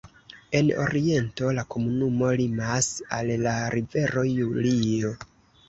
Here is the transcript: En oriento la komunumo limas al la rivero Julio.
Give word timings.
En 0.59 0.69
oriento 0.85 1.51
la 1.57 1.65
komunumo 1.75 2.31
limas 2.41 2.89
al 3.21 3.31
la 3.45 3.55
rivero 3.77 4.27
Julio. 4.33 5.17